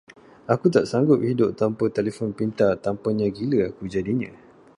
[0.53, 4.31] Aku tak sanggup hidup tanpa telefon pintar, tanpanya gila aku jadinya.